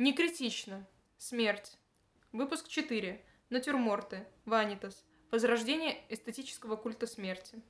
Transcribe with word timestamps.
Не 0.00 0.14
критично. 0.14 0.86
Смерть. 1.18 1.76
Выпуск 2.32 2.68
4. 2.68 3.22
Натюрморты. 3.50 4.26
Ванитас. 4.46 5.04
Возрождение 5.30 5.94
эстетического 6.08 6.76
культа 6.76 7.06
смерти. 7.06 7.60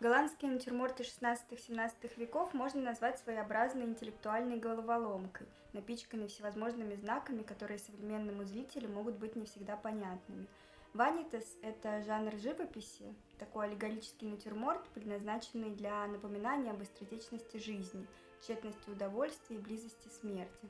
Голландские 0.00 0.50
натюрморты 0.50 1.04
16-17 1.04 1.92
веков 2.16 2.52
можно 2.52 2.82
назвать 2.82 3.20
своеобразной 3.20 3.84
интеллектуальной 3.84 4.58
головоломкой, 4.58 5.46
напичканной 5.72 6.26
всевозможными 6.26 6.96
знаками, 6.96 7.44
которые 7.44 7.78
современному 7.78 8.42
зрителю 8.42 8.88
могут 8.88 9.18
быть 9.18 9.36
не 9.36 9.46
всегда 9.46 9.76
понятными. 9.76 10.48
Ванитас– 10.94 11.56
это 11.62 12.02
жанр 12.02 12.34
живописи, 12.38 13.14
такой 13.38 13.66
аллегорический 13.66 14.26
натюрморт, 14.26 14.86
предназначенный 14.88 15.70
для 15.70 16.04
напоминания 16.08 16.72
об 16.72 16.78
быстротечности 16.78 17.58
жизни, 17.58 18.04
тщетности 18.42 18.90
удовольствия 18.90 19.56
и 19.56 19.60
близости 19.60 20.08
смерти. 20.20 20.68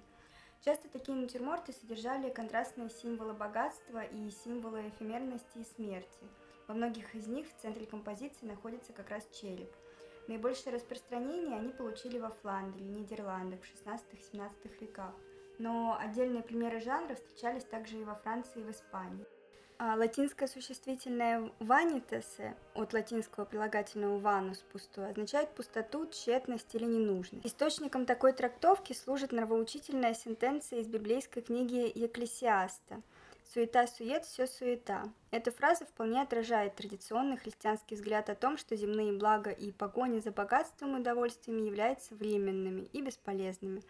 Часто 0.65 0.89
такие 0.89 1.17
натюрморты 1.17 1.73
содержали 1.73 2.31
контрастные 2.31 2.91
символы 2.91 3.33
богатства 3.33 4.05
и 4.05 4.31
символы 4.31 4.89
эфемерности 4.89 5.59
и 5.59 5.65
смерти– 5.65 6.21
во 6.69 6.75
многих 6.75 7.15
из 7.15 7.27
них 7.27 7.47
в 7.49 7.61
центре 7.61 7.87
композиции 7.87 8.47
находится 8.47 8.93
как 8.93 9.11
раз 9.11 9.29
череп. 9.33 9.71
Наибольшее 10.29 10.75
распространение 10.75 11.57
они 11.57 11.73
получили 11.73 12.19
во 12.19 12.31
Фландрии, 12.31 12.85
Нидерландах 12.85 13.61
в 13.61 13.87
16-17 13.87 14.51
веках. 14.81 15.15
Но 15.59 15.99
отдельные 16.01 16.43
примеры 16.43 16.81
жанра 16.81 17.15
встречались 17.15 17.65
также 17.65 18.01
и 18.01 18.05
во 18.05 18.15
Франции 18.15 18.61
и 18.61 18.65
в 18.65 18.71
Испании. 18.71 19.27
А 19.85 19.97
латинское 19.97 20.47
существительное 20.47 21.51
«ванитесе» 21.59 22.55
от 22.75 22.93
латинского 22.93 23.45
прилагательного 23.45 24.21
«vanus»– 24.21 24.63
пустой, 24.73 25.11
означает 25.11 25.57
пустоту, 25.57 26.07
тщетность 26.07 26.73
или 26.77 26.85
ненужность. 26.85 27.45
Источником 27.45 28.07
такой 28.07 28.33
трактовки 28.33 28.93
служит 28.93 29.33
нравоучительная 29.33 30.15
сентенция 30.15 30.79
из 30.79 30.87
библейской 30.87 31.41
книги 31.41 31.91
Екклесиаста– 31.99 33.03
Суета-сует, 33.53 34.25
все 34.25 34.47
суета. 34.47 35.13
Эта 35.31 35.51
фраза 35.51 35.85
вполне 35.85 36.23
отражает 36.23 36.75
традиционный 36.75 37.37
христианский 37.37 37.97
взгляд 37.97 38.31
о 38.31 38.35
том, 38.35 38.57
что 38.57 38.77
земные 38.77 39.13
блага 39.13 39.51
и 39.51 39.73
погоня 39.73 40.21
за 40.21 40.31
богатством 40.31 40.97
и 40.97 41.01
удовольствиями 41.01 41.67
являются 41.67 42.15
временными 42.15 42.89
и 42.93 43.03
бесполезными. 43.03 43.83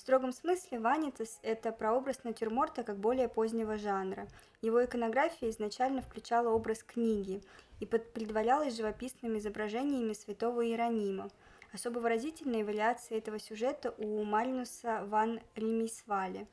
В 0.00 0.02
строгом 0.02 0.32
смысле 0.32 0.80
Ванитас– 0.80 1.38
это 1.42 1.72
прообраз 1.72 2.24
натюрморта 2.24 2.84
как 2.84 2.96
более 2.96 3.28
позднего 3.28 3.76
жанра. 3.76 4.28
Его 4.62 4.82
иконография 4.82 5.50
изначально 5.50 6.00
включала 6.00 6.48
образ 6.48 6.82
книги 6.82 7.42
и 7.80 7.84
предварялась 7.84 8.74
живописными 8.74 9.36
изображениями 9.36 10.14
святого 10.14 10.66
Иеронима. 10.66 11.28
Особо 11.74 11.98
выразительные 11.98 12.64
вариации 12.64 13.18
этого 13.18 13.38
сюжета 13.38 13.94
у 13.98 14.24
Мальнуса 14.24 15.04
ван 15.04 15.38
Римисвале. 15.54 16.46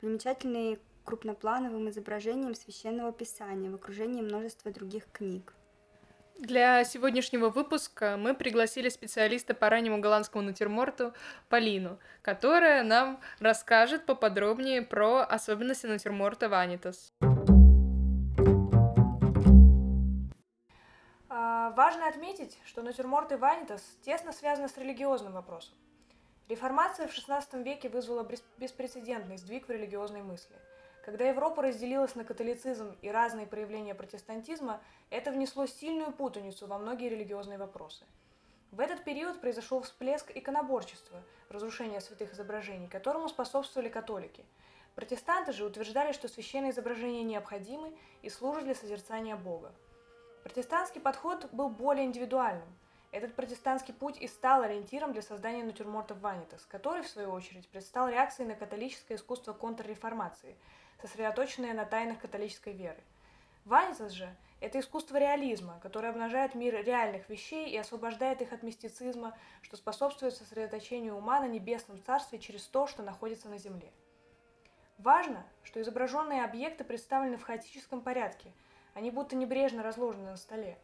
Примечательные 0.00 0.80
крупноплановым 1.04 1.88
изображением 1.90 2.56
священного 2.56 3.12
писания 3.12 3.70
в 3.70 3.76
окружении 3.76 4.22
множества 4.22 4.72
других 4.72 5.06
книг. 5.12 5.54
Для 6.38 6.84
сегодняшнего 6.84 7.48
выпуска 7.48 8.16
мы 8.16 8.32
пригласили 8.32 8.88
специалиста 8.90 9.54
по 9.54 9.68
раннему 9.68 9.98
голландскому 9.98 10.44
натюрморту 10.44 11.12
Полину, 11.48 11.98
которая 12.22 12.84
нам 12.84 13.18
расскажет 13.40 14.06
поподробнее 14.06 14.82
про 14.82 15.24
особенности 15.24 15.86
натюрморта 15.86 16.48
Ванитас. 16.48 17.12
А, 21.28 21.70
важно 21.70 22.06
отметить, 22.06 22.56
что 22.64 22.82
натюрморты 22.82 23.36
Ванитас 23.36 23.82
тесно 24.02 24.32
связаны 24.32 24.68
с 24.68 24.78
религиозным 24.78 25.32
вопросом. 25.32 25.74
Реформация 26.48 27.08
в 27.08 27.10
XVI 27.10 27.64
веке 27.64 27.88
вызвала 27.88 28.24
беспрецедентный 28.58 29.38
сдвиг 29.38 29.66
в 29.66 29.72
религиозной 29.72 30.22
мысли– 30.22 30.54
когда 31.08 31.26
Европа 31.26 31.62
разделилась 31.62 32.16
на 32.16 32.22
католицизм 32.22 32.94
и 33.00 33.10
разные 33.10 33.46
проявления 33.46 33.94
протестантизма, 33.94 34.78
это 35.08 35.30
внесло 35.30 35.64
сильную 35.64 36.12
путаницу 36.12 36.66
во 36.66 36.76
многие 36.76 37.08
религиозные 37.08 37.56
вопросы. 37.56 38.04
В 38.72 38.80
этот 38.80 39.04
период 39.04 39.40
произошел 39.40 39.80
всплеск 39.80 40.30
иконоборчества, 40.34 41.22
разрушения 41.48 42.02
святых 42.02 42.34
изображений, 42.34 42.88
которому 42.88 43.30
способствовали 43.30 43.88
католики. 43.88 44.44
Протестанты 44.96 45.52
же 45.52 45.64
утверждали, 45.64 46.12
что 46.12 46.28
священные 46.28 46.72
изображения 46.72 47.22
необходимы 47.22 47.96
и 48.20 48.28
служат 48.28 48.64
для 48.64 48.74
созерцания 48.74 49.36
Бога. 49.36 49.72
Протестантский 50.42 51.00
подход 51.00 51.48
был 51.52 51.70
более 51.70 52.04
индивидуальным. 52.04 52.68
Этот 53.12 53.34
протестантский 53.34 53.94
путь 53.94 54.20
и 54.20 54.28
стал 54.28 54.60
ориентиром 54.60 55.14
для 55.14 55.22
создания 55.22 55.64
натюрмортов 55.64 56.20
Ванитас, 56.20 56.66
который, 56.66 57.00
в 57.00 57.08
свою 57.08 57.30
очередь, 57.30 57.66
предстал 57.68 58.10
реакцией 58.10 58.46
на 58.46 58.54
католическое 58.54 59.16
искусство 59.16 59.54
контрреформации– 59.54 60.54
сосредоточенные 61.00 61.74
на 61.74 61.84
тайнах 61.84 62.20
католической 62.20 62.72
веры. 62.72 63.02
Ванитас 63.64 64.12
же– 64.12 64.34
это 64.60 64.80
искусство 64.80 65.18
реализма, 65.18 65.78
которое 65.82 66.08
обнажает 66.08 66.54
мир 66.54 66.82
реальных 66.84 67.28
вещей 67.28 67.68
и 67.70 67.76
освобождает 67.76 68.42
их 68.42 68.52
от 68.52 68.62
мистицизма, 68.62 69.36
что 69.62 69.76
способствует 69.76 70.34
сосредоточению 70.34 71.16
ума 71.16 71.40
на 71.40 71.46
небесном 71.46 72.02
царстве 72.02 72.38
через 72.38 72.66
то, 72.66 72.86
что 72.86 73.02
находится 73.02 73.48
на 73.48 73.58
земле. 73.58 73.92
Важно, 74.98 75.46
что 75.62 75.80
изображенные 75.80 76.44
объекты 76.44 76.82
представлены 76.82 77.36
в 77.36 77.42
хаотическом 77.42 78.00
порядке, 78.00 78.50
они 78.94 79.12
будто 79.12 79.36
небрежно 79.36 79.84
разложены 79.84 80.30
на 80.30 80.36
столе. 80.36 80.76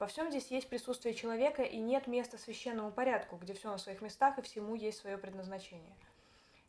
Во 0.00 0.08
всем 0.08 0.30
здесь 0.30 0.50
есть 0.50 0.68
присутствие 0.68 1.14
человека 1.14 1.62
и 1.62 1.76
нет 1.76 2.08
места 2.08 2.36
священному 2.36 2.90
порядку, 2.90 3.36
где 3.36 3.52
все 3.52 3.70
на 3.70 3.78
своих 3.78 4.00
местах 4.00 4.38
и 4.38 4.42
всему 4.42 4.74
есть 4.74 4.98
свое 4.98 5.18
предназначение. 5.18 5.94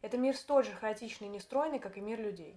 Это 0.02 0.18
мир 0.18 0.36
столь 0.36 0.66
же 0.66 0.74
хаотичный 0.74 1.28
и 1.28 1.32
нестройный, 1.32 1.80
как 1.80 1.98
и 1.98 2.02
мир 2.02 2.20
людей. 2.20 2.56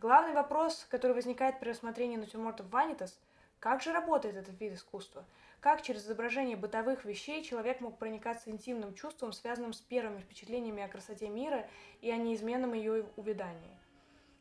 Главный 0.00 0.32
вопрос, 0.32 0.86
который 0.90 1.12
возникает 1.12 1.60
при 1.60 1.70
рассмотрении 1.70 2.16
натюрмортов 2.16 2.68
Ванитас– 2.70 3.18
как 3.60 3.82
же 3.82 3.92
работает 3.92 4.36
этот 4.36 4.60
вид 4.60 4.74
искусства? 4.74 5.24
Как 5.60 5.82
через 5.82 6.04
изображение 6.04 6.56
бытовых 6.56 7.04
вещей 7.04 7.42
человек 7.42 7.80
мог 7.80 7.98
проникаться 7.98 8.50
интимным 8.50 8.94
чувством, 8.94 9.32
связанным 9.32 9.72
с 9.72 9.80
первыми 9.80 10.20
впечатлениями 10.20 10.84
о 10.84 10.88
красоте 10.88 11.28
мира 11.28 11.68
и 12.00 12.08
о 12.10 12.16
неизменном 12.16 12.72
ее 12.72 13.06
увядании? 13.16 13.76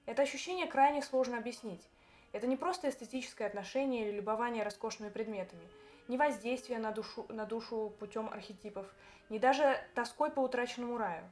Это 0.05 0.21
ощущение 0.21 0.67
крайне 0.67 1.01
сложно 1.01 1.39
объяснить. 1.39 1.81
Это 2.31 2.45
не 2.45 2.57
просто 2.57 2.89
эстетическое 2.89 3.47
отношение 3.47 4.07
или 4.07 4.17
любование 4.17 4.63
роскошными 4.63 5.09
предметами, 5.09 5.67
не 6.07 6.17
воздействие 6.17 6.77
на 6.77 6.91
душу, 6.91 7.25
на 7.29 7.45
душу 7.45 7.91
путем 7.99 8.29
архетипов, 8.29 8.85
не 9.29 9.39
даже 9.39 9.83
тоской 9.95 10.29
по 10.29 10.41
утраченному 10.41 10.97
раю. 10.97 11.23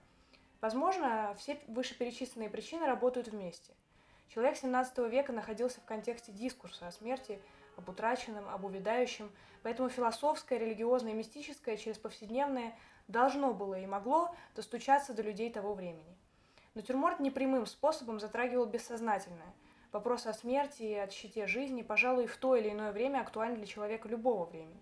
Возможно, 0.60 1.36
все 1.38 1.60
вышеперечисленные 1.68 2.50
причины 2.50 2.88
работают 2.88 3.28
вместе– 3.28 3.74
Человек 4.30 4.56
XVII 4.56 5.10
века 5.10 5.32
находился 5.32 5.80
в 5.80 5.86
контексте 5.86 6.32
дискурса 6.32 6.88
о 6.88 6.92
смерти, 6.92 7.40
об 7.78 7.90
утраченном, 7.90 8.50
об 8.50 8.66
увядающем, 8.66 9.32
поэтому 9.64 9.90
философское, 9.90 10.58
религиозное 10.58 11.14
мистическое 11.14 11.78
через 11.78 11.98
повседневное 11.98 12.78
должно 13.08 13.54
было 13.54 13.76
и 13.80 13.86
могло 13.86 14.36
достучаться 14.56 15.14
до 15.14 15.22
людей 15.22 15.52
того 15.52 15.74
времени. 15.74 16.18
Натюрморт 16.74 17.20
непрямым 17.20 17.66
способом 17.66 18.20
затрагивал 18.20 18.66
бессознательное. 18.66 19.54
Вопрос 19.92 20.26
о 20.26 20.34
смерти 20.34 20.84
и 20.84 20.96
о 20.96 21.10
щите 21.10 21.48
жизни, 21.48 21.82
пожалуй, 21.82 22.28
в 22.28 22.36
то 22.36 22.56
или 22.56 22.70
иное 22.70 22.92
время 22.92 23.22
актуален 23.22 23.56
для 23.56 23.66
человека 23.66 24.10
любого 24.10 24.46
времени. 24.46 24.82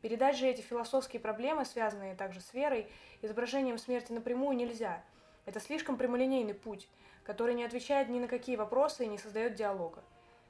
Передать 0.00 0.36
же 0.36 0.46
эти 0.46 0.60
философские 0.60 1.18
проблемы, 1.18 1.64
связанные 1.64 2.14
также 2.14 2.40
с 2.40 2.52
верой, 2.52 2.88
изображением 3.22 3.78
смерти 3.78 4.12
напрямую 4.12 4.56
нельзя. 4.56 5.02
Это 5.46 5.58
слишком 5.60 5.96
прямолинейный 5.96 6.54
путь– 6.54 6.88
который 7.24 7.54
не 7.54 7.64
отвечает 7.64 8.08
ни 8.08 8.18
на 8.20 8.28
какие 8.28 8.56
вопросы 8.56 9.04
и 9.04 9.08
не 9.08 9.18
создает 9.18 9.54
диалога. 9.54 10.04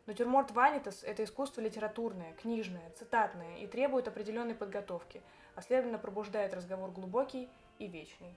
Натюрморт 0.07 0.51
Ванитас– 0.51 1.03
это 1.05 1.25
искусство 1.25 1.63
литературное, 1.63 2.35
книжное, 2.35 2.91
цитатное 2.91 3.57
и 3.57 3.67
требует 3.67 4.07
определенной 4.07 4.55
подготовки, 4.55 5.23
а 5.55 5.63
следовательно 5.63 5.99
пробуждает 5.99 6.53
разговор 6.53 6.91
глубокий 6.91 7.49
и 7.79 7.87
вечный. 7.87 8.35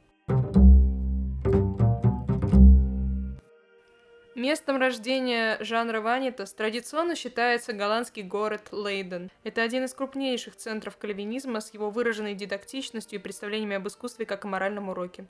Местом 4.38 4.78
рождения 4.78 5.57
жанра 5.62 6.00
ванитас 6.00 6.54
традиционно 6.54 7.16
считается 7.16 7.74
голландский 7.74 8.22
город 8.22 8.68
Лейден. 8.72 9.31
Это 9.44 9.63
один 9.63 9.86
из 9.86 9.95
крупнейших 9.95 10.56
центров 10.56 10.95
кальвинизма 10.98 11.60
с 11.60 11.74
его 11.74 11.89
выраженной 11.89 12.36
дидактичностью 12.36 13.18
и 13.18 13.22
представлениями 13.22 13.78
об 13.78 13.88
искусстве 13.88 14.28
как 14.28 14.45
о 14.45 14.48
моральном 14.48 14.89
уроке. 14.89 15.25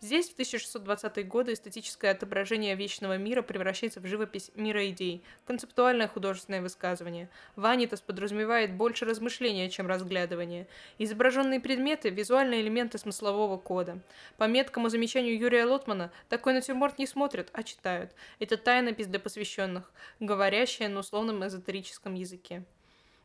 Здесь 0.00 0.30
в 0.30 0.38
1620-е 0.38 1.24
годы 1.24 1.54
эстетическое 1.54 2.12
отображение 2.12 2.76
вечного 2.76 3.18
мира 3.18 3.42
превращается 3.42 3.98
в 3.98 4.06
живопись 4.06 4.52
мира 4.54 4.88
идей, 4.88 5.24
концептуальное 5.44 6.06
художественное 6.06 6.62
высказывание. 6.62 7.28
Ванитас 7.56 8.00
подразумевает 8.00 8.74
больше 8.74 9.06
размышления, 9.06 9.70
чем 9.70 9.88
разглядывания. 9.88 10.68
Изображенные 10.98 11.58
предметы– 11.58 12.10
визуальные 12.10 12.60
элементы 12.60 12.98
смыслового 12.98 13.58
кода. 13.58 13.98
По 14.36 14.44
меткому 14.44 14.88
замечанию 14.88 15.36
Юрия 15.36 15.64
Лотмана, 15.64 16.12
такой 16.28 16.52
натюрморт 16.52 17.00
не 17.00 17.08
смотрят, 17.08 17.50
а 17.52 17.64
читают. 17.64 18.12
Это 18.38 18.51
это 18.52 18.62
тайнопись 18.62 19.06
для 19.06 19.18
посвященных, 19.18 19.90
говорящая 20.20 20.88
на 20.88 21.00
условном 21.00 21.46
эзотерическом 21.46 22.14
языке. 22.14 22.64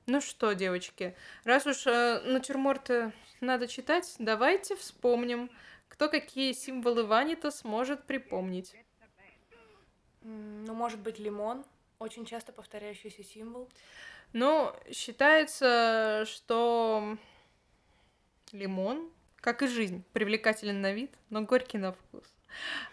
Ну 0.06 0.22
что, 0.22 0.54
девочки, 0.54 1.16
раз 1.44 1.66
уж 1.66 1.86
э, 1.86 2.22
натюрморты 2.22 3.12
надо 3.42 3.68
читать, 3.68 4.16
давайте 4.20 4.76
вспомним, 4.78 5.50
Кто 5.90 6.10
какие 6.10 6.54
символы 6.54 7.06
Ванитас 7.06 7.64
может 7.64 8.04
припомнить? 8.06 8.74
Ну, 10.22 10.74
может 10.74 11.00
быть, 11.00 11.20
лимон. 11.20 11.66
Очень 12.00 12.26
часто 12.26 12.52
повторяющийся 12.52 13.24
символ. 13.24 13.70
Ну, 14.34 14.74
считается, 14.92 16.24
что 16.28 17.18
лимон, 18.52 19.10
как 19.38 19.64
и 19.64 19.68
жизнь, 19.68 20.04
привлекателен 20.14 20.82
на 20.82 20.94
вид, 20.94 21.12
но 21.30 21.42
горький 21.42 21.80
на 21.80 21.94
вкус. 21.94 22.24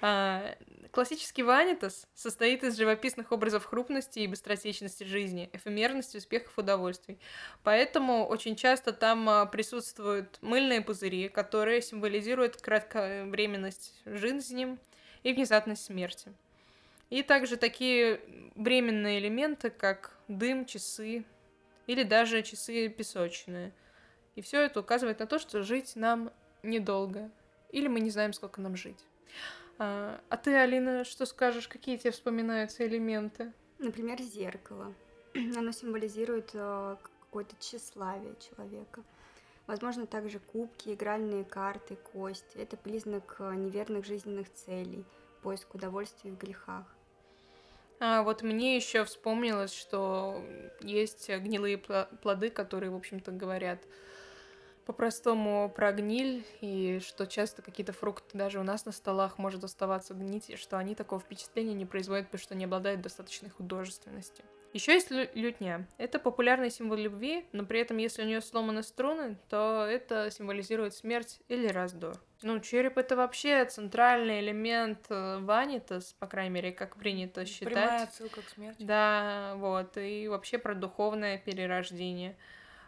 А, 0.00 0.56
классический 0.94 1.42
ванитас 1.42 2.06
состоит 2.14 2.62
из 2.62 2.76
живописных 2.76 3.32
образов 3.32 3.64
хрупности 3.64 4.20
и 4.20 4.28
быстротечности 4.28 5.02
жизни, 5.02 5.50
эфемерности, 5.52 6.18
успехов, 6.18 6.56
удовольствий. 6.56 7.18
Поэтому 7.64 8.24
очень 8.26 8.54
часто 8.54 8.92
там 8.92 9.28
а, 9.28 9.44
присутствуют 9.46 10.38
мыльные 10.40 10.80
пузыри, 10.80 11.28
которые 11.28 11.82
символизируют 11.82 12.56
кратковременность 12.56 13.92
жизни 14.06 14.78
и 15.24 15.32
внезапность 15.32 15.84
смерти. 15.84 16.32
И 17.10 17.22
также 17.22 17.56
такие 17.56 18.20
временные 18.54 19.18
элементы, 19.18 19.70
как 19.70 20.16
дым, 20.28 20.64
часы 20.64 21.24
или 21.88 22.04
даже 22.04 22.42
часы 22.42 22.88
песочные. 22.88 23.72
И 24.36 24.42
все 24.42 24.62
это 24.62 24.80
указывает 24.80 25.18
на 25.18 25.26
то, 25.26 25.40
что 25.40 25.62
жить 25.62 25.96
нам 25.96 26.30
недолго. 26.62 27.30
Или 27.70 27.88
мы 27.88 27.98
не 27.98 28.10
знаем, 28.10 28.32
сколько 28.32 28.60
нам 28.60 28.76
жить. 28.76 29.04
А, 29.78 30.20
а 30.28 30.36
ты, 30.36 30.54
Алина, 30.54 31.04
что 31.04 31.26
скажешь, 31.26 31.68
какие 31.68 31.96
тебе 31.96 32.10
вспоминаются 32.10 32.86
элементы? 32.86 33.52
Например, 33.78 34.20
зеркало. 34.20 34.94
Оно 35.34 35.72
символизирует 35.72 36.50
э, 36.54 36.96
какое-то 37.20 37.56
тщеславие 37.58 38.34
человека. 38.38 39.02
Возможно, 39.66 40.06
также 40.06 40.38
кубки, 40.38 40.92
игральные 40.92 41.44
карты, 41.44 41.96
кости. 41.96 42.56
Это 42.56 42.76
признак 42.76 43.36
э, 43.38 43.54
неверных 43.54 44.04
жизненных 44.04 44.52
целей, 44.52 45.04
поиск 45.42 45.74
удовольствия 45.74 46.30
в 46.30 46.38
грехах. 46.38 46.84
А 48.00 48.22
вот 48.22 48.42
мне 48.42 48.76
еще 48.76 49.04
вспомнилось, 49.04 49.72
что 49.72 50.44
есть 50.80 51.28
гнилые 51.30 51.78
плоды, 51.78 52.50
которые, 52.50 52.90
в 52.90 52.96
общем-то, 52.96 53.32
говорят 53.32 53.80
по-простому 54.84 55.72
про 55.74 55.92
гниль, 55.92 56.44
и 56.60 57.00
что 57.04 57.26
часто 57.26 57.62
какие-то 57.62 57.92
фрукты 57.92 58.36
даже 58.36 58.60
у 58.60 58.62
нас 58.62 58.84
на 58.84 58.92
столах 58.92 59.38
может 59.38 59.64
оставаться 59.64 60.14
гнить, 60.14 60.50
и 60.50 60.56
что 60.56 60.78
они 60.78 60.94
такого 60.94 61.20
впечатления 61.20 61.74
не 61.74 61.86
производят, 61.86 62.26
потому 62.26 62.42
что 62.42 62.54
не 62.54 62.64
обладают 62.64 63.00
достаточной 63.00 63.50
художественностью. 63.50 64.44
Еще 64.74 64.92
есть 64.92 65.12
лютня. 65.12 65.86
Это 65.98 66.18
популярный 66.18 66.68
символ 66.68 66.96
любви, 66.98 67.46
но 67.52 67.64
при 67.64 67.78
этом, 67.78 67.96
если 67.98 68.22
у 68.22 68.26
нее 68.26 68.40
сломаны 68.40 68.82
струны, 68.82 69.38
то 69.48 69.86
это 69.88 70.32
символизирует 70.32 70.94
смерть 70.94 71.40
или 71.46 71.68
раздор. 71.68 72.16
Ну, 72.42 72.58
череп 72.58 72.98
это 72.98 73.14
вообще 73.14 73.64
центральный 73.66 74.40
элемент 74.40 75.06
э, 75.10 75.38
ванитас, 75.38 76.12
по 76.14 76.26
крайней 76.26 76.50
мере, 76.50 76.72
как 76.72 76.96
принято 76.96 77.46
считать. 77.46 77.72
Прямая 77.72 78.02
отсылка 78.02 78.42
к 78.42 78.48
смерти. 78.48 78.82
Да, 78.82 79.54
вот, 79.58 79.96
и 79.96 80.26
вообще 80.26 80.58
про 80.58 80.74
духовное 80.74 81.38
перерождение. 81.38 82.36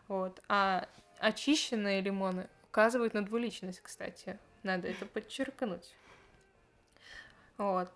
Вот. 0.09 0.43
А 0.49 0.89
Очищенные 1.19 2.01
лимоны 2.01 2.49
указывают 2.65 3.15
на 3.15 3.25
двуличность, 3.25 3.81
кстати. 3.81 4.39
Надо 4.63 4.89
это 4.89 5.07
подчеркнуть. 5.07 5.95
Вот. 7.57 7.91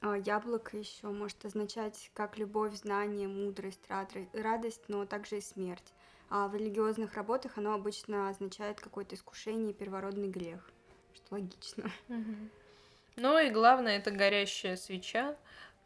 А 0.00 0.16
яблоко 0.16 0.76
еще 0.76 1.08
может 1.08 1.44
означать 1.44 2.10
как 2.14 2.38
любовь, 2.38 2.74
знание, 2.74 3.28
мудрость, 3.28 3.86
радость, 4.32 4.82
но 4.88 5.06
также 5.06 5.38
и 5.38 5.40
смерть. 5.40 5.92
А 6.30 6.48
в 6.48 6.54
религиозных 6.54 7.14
работах 7.14 7.58
оно 7.58 7.74
обычно 7.74 8.28
означает 8.28 8.80
какое-то 8.80 9.14
искушение 9.14 9.70
и 9.70 9.74
первородный 9.74 10.28
грех, 10.28 10.70
что 11.14 11.34
логично. 11.34 11.90
Ну 13.16 13.38
и 13.38 13.50
главное, 13.50 13.98
это 13.98 14.10
горящая 14.10 14.76
свеча, 14.76 15.36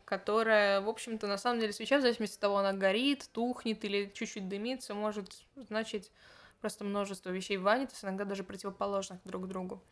которая, 0.04 0.80
в 0.80 0.88
общем-то, 0.88 1.26
на 1.26 1.36
самом 1.38 1.60
деле 1.60 1.72
свеча, 1.72 1.98
в 1.98 2.02
зависимости 2.02 2.36
от 2.36 2.40
того, 2.40 2.56
она 2.58 2.72
горит, 2.72 3.28
тухнет 3.32 3.84
или 3.84 4.10
чуть-чуть 4.14 4.48
дымится, 4.48 4.94
может 4.94 5.44
значить 5.56 6.10
просто 6.60 6.84
множество 6.84 7.30
вещей 7.30 7.56
ванитас, 7.56 8.04
иногда 8.04 8.24
даже 8.24 8.44
противоположных 8.44 9.20
друг 9.24 9.48
другу. 9.48 9.82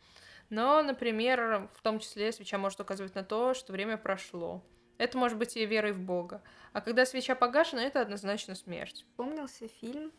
Но, 0.49 0.81
например, 0.81 1.69
в 1.73 1.81
том 1.81 1.99
числе 1.99 2.31
свеча 2.31 2.57
может 2.57 2.79
указывать 2.79 3.15
на 3.15 3.23
то, 3.23 3.53
что 3.53 3.73
время 3.73 3.97
прошло. 3.97 4.63
Это 4.97 5.17
может 5.17 5.37
быть 5.37 5.55
и 5.57 5.65
верой 5.65 5.91
в 5.91 5.99
Бога. 5.99 6.41
А 6.73 6.81
когда 6.81 7.05
свеча 7.05 7.35
погашена, 7.35 7.83
это 7.83 8.01
однозначно 8.01 8.55
смерть. 8.55 9.05
Помнился 9.15 9.67
фильм 9.67 10.11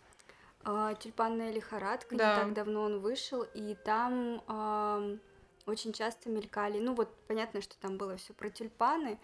э, 0.65 0.95
«Тюльпанная 1.01 1.51
лихорадка», 1.51 2.15
да. 2.17 2.35
не 2.35 2.41
так 2.43 2.55
давно 2.55 2.83
он 2.83 3.01
вышел, 3.01 3.43
и 3.43 3.75
там 3.75 4.43
э, 4.47 5.19
очень 5.67 5.93
часто 5.93 6.31
мелькали, 6.31 6.79
ну 6.79 6.95
вот 6.95 7.15
понятно, 7.27 7.61
что 7.61 7.77
там 7.79 7.97
было 7.99 8.17
все 8.17 8.33
про 8.35 8.51
тюльпаны, 8.51 9.19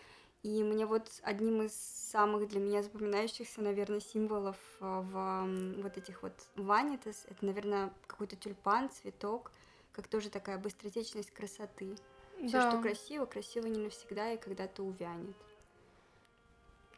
и 0.45 0.63
мне 0.63 0.85
вот 0.85 1.11
одним 1.23 1.63
из 1.63 1.75
самых 1.75 2.47
для 2.49 2.61
меня 2.61 2.83
запоминающихся, 2.83 3.63
наверное, 3.63 4.01
символов 4.01 4.57
э, 4.79 4.85
в 4.85 5.83
вот 5.83 5.97
этих 5.97 6.23
вот 6.23 6.35
ванитас, 6.55 7.25
это, 7.31 7.47
наверное, 7.47 7.91
какой-то 8.07 8.37
тюльпан, 8.37 8.91
цветок, 8.91 9.51
как 9.93 10.07
тоже 10.07 10.29
такая 10.29 10.59
быстротечность 10.59 11.31
красоты. 11.31 11.97
Да. 12.41 12.49
Все, 12.49 12.71
что 12.71 12.83
красиво, 12.83 13.25
красиво 13.25 13.67
не 13.69 13.79
навсегда 13.79 14.33
и 14.33 14.37
когда-то 14.37 14.83
увянет. 14.83 15.35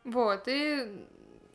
Вот, 0.02 0.48
и 0.48 1.06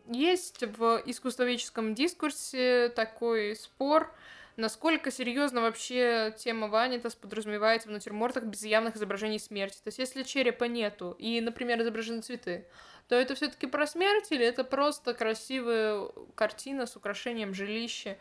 есть 0.07 0.63
в 0.63 1.03
искусствоведческом 1.05 1.93
дискурсе 1.93 2.87
такой 2.87 3.57
спор, 3.57 4.13
насколько 4.57 5.11
серьезно 5.11 5.61
вообще 5.61 6.33
тема 6.37 6.67
Ванитас 6.67 7.15
подразумевается 7.15 7.89
в 7.89 7.91
натюрмортах 7.91 8.45
без 8.45 8.63
явных 8.63 8.95
изображений 8.95 9.39
смерти. 9.39 9.77
То 9.83 9.87
есть, 9.87 9.99
если 9.99 10.23
черепа 10.23 10.65
нету 10.65 11.15
и, 11.17 11.41
например, 11.41 11.81
изображены 11.81 12.21
цветы, 12.21 12.67
то 13.07 13.15
это 13.15 13.35
все-таки 13.35 13.67
про 13.67 13.87
смерть 13.87 14.31
или 14.31 14.45
это 14.45 14.63
просто 14.63 15.13
красивая 15.13 16.07
картина 16.35 16.85
с 16.85 16.95
украшением 16.95 17.53
жилища. 17.53 18.17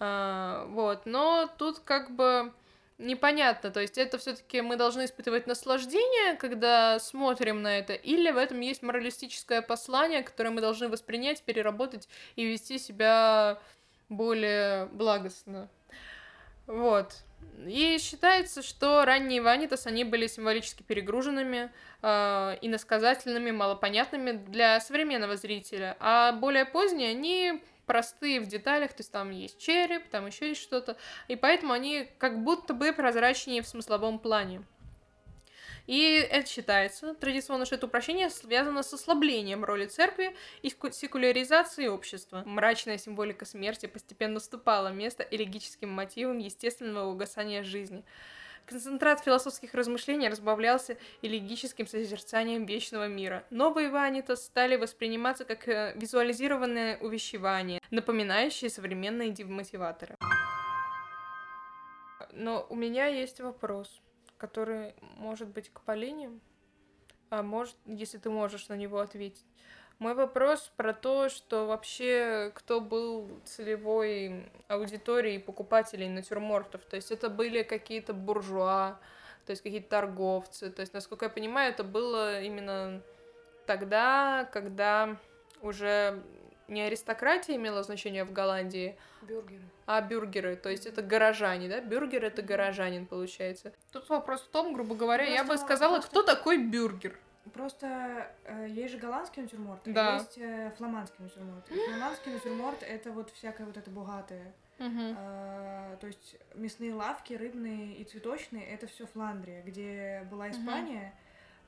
А, 0.00 0.66
вот. 0.70 1.06
Но 1.06 1.48
тут 1.58 1.80
как 1.80 2.10
бы 2.10 2.52
непонятно. 2.98 3.70
То 3.70 3.80
есть 3.80 3.98
это 3.98 4.18
все-таки 4.18 4.60
мы 4.60 4.76
должны 4.76 5.04
испытывать 5.04 5.46
наслаждение, 5.46 6.34
когда 6.36 6.98
смотрим 6.98 7.62
на 7.62 7.78
это, 7.78 7.92
или 7.92 8.30
в 8.30 8.36
этом 8.36 8.60
есть 8.60 8.82
моралистическое 8.82 9.62
послание, 9.62 10.22
которое 10.22 10.50
мы 10.50 10.60
должны 10.60 10.88
воспринять, 10.88 11.42
переработать 11.42 12.08
и 12.36 12.44
вести 12.44 12.78
себя 12.78 13.60
более 14.16 14.86
благостно. 14.86 15.68
Вот. 16.66 17.14
И 17.66 17.98
считается, 17.98 18.62
что 18.62 19.04
ранние 19.04 19.40
ванитас, 19.40 19.86
они 19.86 20.04
были 20.04 20.26
символически 20.26 20.82
перегруженными, 20.82 21.70
э, 22.02 22.58
иносказательными, 22.62 23.50
малопонятными 23.50 24.32
для 24.32 24.80
современного 24.80 25.36
зрителя, 25.36 25.96
а 26.00 26.32
более 26.32 26.64
поздние, 26.64 27.10
они 27.10 27.62
простые 27.86 28.40
в 28.40 28.46
деталях, 28.46 28.90
то 28.92 29.00
есть 29.00 29.12
там 29.12 29.30
есть 29.30 29.58
череп, 29.58 30.08
там 30.08 30.26
еще 30.26 30.48
есть 30.48 30.62
что-то, 30.62 30.96
и 31.28 31.36
поэтому 31.36 31.72
они 31.72 32.08
как 32.18 32.42
будто 32.42 32.74
бы 32.74 32.92
прозрачнее 32.92 33.62
в 33.62 33.68
смысловом 33.68 34.18
плане. 34.18 34.62
И 35.86 36.14
это 36.30 36.48
считается 36.48 37.14
традиционно, 37.14 37.66
что 37.66 37.74
это 37.74 37.86
упрощение 37.86 38.30
связано 38.30 38.82
с 38.82 38.92
ослаблением 38.94 39.64
роли 39.64 39.86
церкви 39.86 40.34
и 40.62 40.70
секуляризацией 40.70 41.88
общества. 41.88 42.42
Мрачная 42.46 42.96
символика 42.96 43.44
смерти 43.44 43.86
постепенно 43.86 44.36
уступала 44.38 44.88
место 44.88 45.26
элегическим 45.30 45.90
мотивам 45.90 46.38
естественного 46.38 47.10
угасания 47.10 47.62
жизни. 47.62 48.04
Концентрат 48.66 49.22
философских 49.22 49.74
размышлений 49.74 50.26
разбавлялся 50.26 50.96
элегическим 51.20 51.86
созерцанием 51.86 52.64
вечного 52.64 53.08
мира. 53.08 53.44
Новые 53.50 53.90
ванита 53.90 54.36
стали 54.36 54.76
восприниматься 54.76 55.44
как 55.44 55.68
э, 55.68 55.92
визуализированное 55.96 56.96
увещевание, 56.96 57.78
напоминающее 57.90 58.70
современные 58.70 59.32
демотиваторы. 59.32 60.16
Но 62.32 62.66
у 62.70 62.74
меня 62.74 63.06
есть 63.06 63.40
вопрос 63.40 64.00
который 64.44 64.94
может 65.16 65.48
быть 65.48 65.70
к 65.72 65.80
Полине, 65.80 66.30
а 67.30 67.42
может, 67.42 67.76
если 67.86 68.18
ты 68.18 68.28
можешь 68.28 68.68
на 68.68 68.74
него 68.74 68.98
ответить. 68.98 69.46
Мой 69.98 70.12
вопрос 70.12 70.70
про 70.76 70.92
то, 70.92 71.30
что 71.30 71.66
вообще 71.66 72.52
кто 72.54 72.82
был 72.82 73.40
целевой 73.46 74.50
аудиторией 74.68 75.38
покупателей 75.38 76.10
натюрмортов. 76.10 76.84
То 76.84 76.96
есть 76.96 77.10
это 77.10 77.30
были 77.30 77.62
какие-то 77.62 78.12
буржуа, 78.12 79.00
то 79.46 79.50
есть 79.50 79.62
какие-то 79.62 79.88
торговцы. 79.88 80.70
То 80.70 80.80
есть, 80.80 80.92
насколько 80.92 81.24
я 81.24 81.30
понимаю, 81.30 81.72
это 81.72 81.84
было 81.84 82.42
именно 82.42 83.00
тогда, 83.64 84.46
когда 84.52 85.16
уже 85.62 86.22
не 86.68 86.82
аристократия 86.82 87.56
имела 87.56 87.82
значение 87.82 88.24
в 88.24 88.32
Голландии, 88.32 88.96
бюргеры. 89.22 89.62
а 89.86 90.00
бюргеры, 90.00 90.56
то 90.56 90.68
есть 90.70 90.86
это 90.86 91.02
горожане, 91.02 91.68
да? 91.68 91.80
Бюргер 91.80 92.24
это 92.24 92.42
горожанин, 92.42 93.06
получается. 93.06 93.72
Тут 93.92 94.08
вопрос 94.08 94.42
в 94.42 94.48
том, 94.48 94.72
грубо 94.72 94.94
говоря, 94.94 95.24
просто, 95.24 95.42
я 95.42 95.44
бы 95.44 95.58
сказала, 95.58 95.94
просто... 95.94 96.10
кто 96.10 96.22
такой 96.22 96.58
бюргер? 96.58 97.18
Просто 97.52 98.30
э, 98.44 98.66
есть 98.70 98.94
же 98.94 98.98
голландский 98.98 99.42
натюрморт, 99.42 99.82
да. 99.84 100.14
а 100.14 100.14
есть 100.14 100.38
э, 100.38 100.72
фламандский 100.78 101.24
натюрморт. 101.24 101.70
И 101.70 101.74
фламандский 101.74 102.32
натюрморт 102.32 102.82
это 102.82 103.12
вот 103.12 103.30
всякое 103.32 103.66
вот 103.66 103.76
это 103.76 103.90
богатое. 103.90 104.54
А, 104.78 105.96
то 106.00 106.06
есть 106.06 106.36
мясные 106.54 106.94
лавки, 106.94 107.34
рыбные 107.34 107.94
и 107.94 108.04
цветочные 108.04 108.66
это 108.66 108.86
все 108.86 109.06
Фландрия, 109.06 109.62
где 109.62 110.26
была. 110.30 110.50
Испания, 110.50 111.14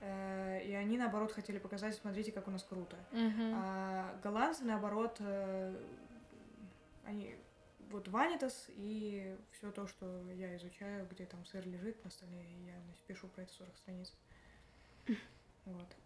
и 0.00 0.72
они 0.74 0.98
наоборот 0.98 1.32
хотели 1.32 1.58
показать, 1.58 1.94
смотрите, 1.94 2.32
как 2.32 2.48
у 2.48 2.50
нас 2.50 2.62
круто. 2.62 2.96
Мгм. 3.12 3.52
А 3.54 4.18
голландцы, 4.22 4.64
наоборот, 4.64 5.16
э, 5.20 5.74
они 7.04 7.36
вот 7.90 8.08
ванитас 8.08 8.66
и 8.76 9.36
все 9.52 9.70
то, 9.70 9.86
что 9.86 10.30
я 10.32 10.56
изучаю, 10.56 11.06
где 11.10 11.24
там 11.24 11.44
сыр 11.46 11.66
лежит 11.66 12.02
на 12.04 12.10
столе, 12.10 12.44
и 12.44 12.66
я 12.66 12.74
пишу 13.06 13.28
про 13.28 13.42
это 13.42 13.52
40 13.52 13.76
страниц. 13.76 14.14
Вот. 15.64 15.96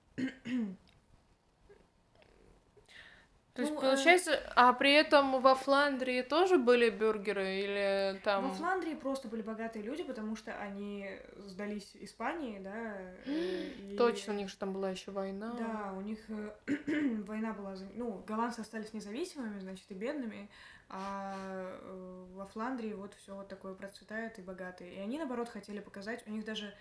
То 3.55 3.63
есть, 3.63 3.75
Ну, 3.75 3.79
э, 3.79 3.83
получается, 3.83 4.41
а 4.55 4.73
при 4.73 4.93
этом 4.93 5.41
во 5.43 5.55
Фландрии 5.57 6.23
тоже 6.23 6.57
были 6.57 6.89
бюргеры 6.89 7.59
или 7.59 8.21
там... 8.23 8.49
Во 8.49 8.55
Фландрии 8.55 8.95
просто 8.95 9.27
были 9.29 9.43
богатые 9.43 9.83
люди, 9.83 10.05
потому 10.05 10.37
что 10.37 10.53
они 10.57 11.11
сдались 11.47 11.91
Испании, 11.95 12.61
да. 12.61 12.97
э, 13.27 13.65
и- 13.79 13.97
Точно, 13.97 14.35
у 14.35 14.37
них 14.37 14.49
же 14.49 14.57
там 14.57 14.73
была 14.73 14.91
еще 14.91 15.11
война. 15.11 15.53
Да, 15.59 15.93
у 15.97 16.01
них 16.01 16.19
э, 16.29 16.53
война 17.27 17.53
была, 17.53 17.75
ну, 17.97 18.23
голландцы 18.27 18.61
остались 18.61 18.93
независимыми, 18.93 19.59
значит, 19.59 19.85
и 19.91 19.95
бедными, 19.95 20.49
а 20.89 21.35
э, 21.83 22.27
во 22.35 22.47
Фландрии 22.47 22.93
вот 22.93 23.15
все 23.15 23.35
вот 23.35 23.49
такое 23.49 23.75
процветает 23.75 24.39
и 24.39 24.43
богатые. 24.43 24.95
И 24.95 24.99
они, 25.01 25.19
наоборот, 25.19 25.49
хотели 25.49 25.81
показать, 25.81 26.23
у 26.27 26.31
них 26.31 26.45
даже 26.45 26.73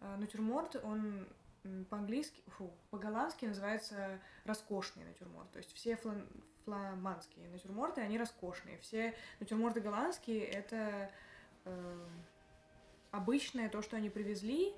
э, 0.00 0.16
натюрморт, 0.16 0.76
он 0.84 1.26
по-английски, 1.88 2.42
фу, 2.46 2.70
по-голландски 2.90 3.44
называется 3.44 4.18
роскошный 4.44 5.04
натюрморт. 5.04 5.50
То 5.52 5.58
есть 5.58 5.74
все 5.74 5.94
флан- 5.96 6.26
фламандские 6.64 7.48
натюрморты, 7.48 8.00
они 8.00 8.18
роскошные. 8.18 8.78
Все 8.78 9.14
натюрморты 9.40 9.80
голландские— 9.80 10.44
это 10.46 11.10
э, 11.64 12.06
обычное 13.10 13.68
то, 13.68 13.82
что 13.82 13.96
они 13.96 14.08
привезли, 14.08 14.72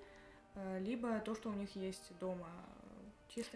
э, 0.55 0.81
либо 0.81 1.21
то, 1.21 1.35
что 1.35 1.51
у 1.51 1.55
них 1.55 1.77
есть 1.77 2.17
дома. 2.19 2.49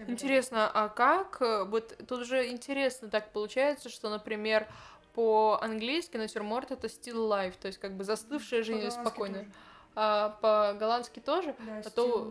Интересно, 0.06 0.71
а 0.73 0.88
как? 0.88 1.42
э, 1.42 1.64
Вот 1.64 1.97
тут 2.06 2.26
же 2.26 2.49
интересно 2.49 3.09
так 3.09 3.33
получается, 3.33 3.88
что, 3.88 4.09
например, 4.09 4.66
по-английски 5.14 6.16
натюрморт 6.16 6.71
это 6.71 6.87
still 6.87 7.28
life, 7.28 7.56
то 7.59 7.66
есть 7.66 7.78
как 7.78 7.97
бы 7.97 8.04
застывшая 8.04 8.62
жизнь 8.62 8.90
спокойная. 8.90 9.45
тоже. 9.45 9.52
А 9.96 10.30
по-голландски 10.42 11.20
тоже? 11.20 11.56
Да, 11.58 11.82
А 11.84 11.90
то 11.90 12.30